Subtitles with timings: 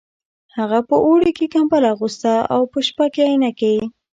[0.57, 3.75] هغه په اوړي کې کمبله اغوسته او په شپه کې عینکې